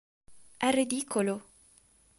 È 0.57 0.67
ridicolo! 0.71 1.43